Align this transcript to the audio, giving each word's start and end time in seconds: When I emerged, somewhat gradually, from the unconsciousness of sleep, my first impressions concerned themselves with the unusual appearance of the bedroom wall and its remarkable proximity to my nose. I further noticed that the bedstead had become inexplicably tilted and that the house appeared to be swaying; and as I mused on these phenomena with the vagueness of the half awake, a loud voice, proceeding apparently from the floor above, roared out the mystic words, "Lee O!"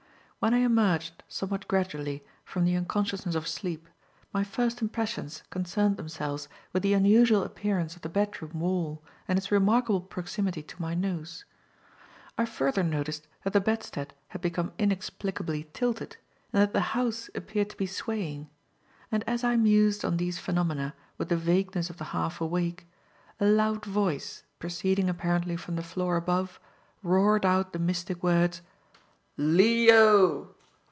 When 0.43 0.55
I 0.55 0.63
emerged, 0.63 1.21
somewhat 1.27 1.67
gradually, 1.67 2.25
from 2.43 2.65
the 2.65 2.75
unconsciousness 2.75 3.35
of 3.35 3.47
sleep, 3.47 3.87
my 4.33 4.43
first 4.43 4.81
impressions 4.81 5.43
concerned 5.51 5.97
themselves 5.97 6.47
with 6.73 6.81
the 6.81 6.95
unusual 6.95 7.43
appearance 7.43 7.95
of 7.95 8.01
the 8.01 8.09
bedroom 8.09 8.57
wall 8.59 9.03
and 9.27 9.37
its 9.37 9.51
remarkable 9.51 10.01
proximity 10.01 10.63
to 10.63 10.81
my 10.81 10.95
nose. 10.95 11.45
I 12.39 12.45
further 12.45 12.81
noticed 12.81 13.27
that 13.43 13.53
the 13.53 13.61
bedstead 13.61 14.15
had 14.29 14.41
become 14.41 14.73
inexplicably 14.79 15.69
tilted 15.73 16.17
and 16.51 16.59
that 16.63 16.73
the 16.73 16.79
house 16.97 17.29
appeared 17.35 17.69
to 17.69 17.77
be 17.77 17.85
swaying; 17.85 18.49
and 19.11 19.23
as 19.27 19.43
I 19.43 19.55
mused 19.57 20.03
on 20.03 20.17
these 20.17 20.39
phenomena 20.39 20.95
with 21.19 21.29
the 21.29 21.37
vagueness 21.37 21.91
of 21.91 21.97
the 21.97 22.05
half 22.17 22.41
awake, 22.41 22.87
a 23.39 23.45
loud 23.45 23.85
voice, 23.85 24.41
proceeding 24.57 25.07
apparently 25.07 25.55
from 25.55 25.75
the 25.75 25.83
floor 25.83 26.17
above, 26.17 26.59
roared 27.03 27.45
out 27.45 27.73
the 27.73 27.77
mystic 27.79 28.23
words, 28.23 28.63
"Lee 29.37 29.89
O!" 29.91 30.49